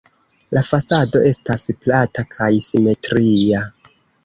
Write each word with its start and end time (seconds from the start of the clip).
La 0.57 0.61
fasado 0.67 1.21
estas 1.33 1.67
plata 1.85 2.25
kaj 2.33 2.51
simetria. 2.71 3.65